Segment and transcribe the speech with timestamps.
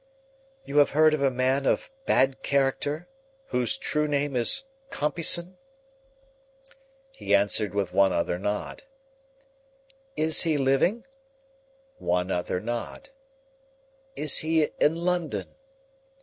[0.65, 3.07] "You have heard of a man of bad character,
[3.49, 5.57] whose true name is Compeyson?"
[7.11, 8.81] He answered with one other nod.
[10.17, 11.05] "Is he living?"
[11.99, 13.09] One other nod.
[14.15, 15.53] "Is he in London?"